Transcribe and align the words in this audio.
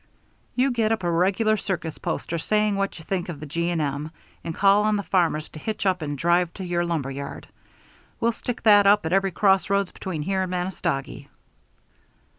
"You 0.55 0.71
get 0.71 0.91
up 0.91 1.03
a 1.03 1.11
regular 1.11 1.55
circus 1.57 1.99
poster 1.99 2.39
saying 2.39 2.75
what 2.75 2.97
you 2.97 3.05
think 3.05 3.29
of 3.29 3.39
the 3.39 3.45
G. 3.45 3.69
& 3.69 3.69
M., 3.69 4.09
and 4.43 4.55
call 4.55 4.81
on 4.81 4.95
the 4.95 5.03
farmers 5.03 5.47
to 5.49 5.59
hitch 5.59 5.85
up 5.85 6.01
and 6.01 6.17
drive 6.17 6.51
to 6.55 6.65
your 6.65 6.83
lumber 6.83 7.11
yard. 7.11 7.47
We'll 8.19 8.31
stick 8.31 8.63
that 8.63 8.87
up 8.87 9.05
at 9.05 9.13
every 9.13 9.29
crossroads 9.29 9.91
between 9.91 10.23
here 10.23 10.41
and 10.41 10.51
Manistogee." 10.51 11.27